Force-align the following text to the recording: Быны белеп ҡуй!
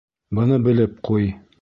Быны 0.39 0.59
белеп 0.69 0.97
ҡуй! 1.11 1.33